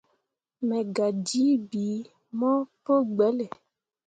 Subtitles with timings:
[0.67, 1.99] Me gah jii bii
[2.39, 2.51] mo
[2.83, 3.45] pu gbelle.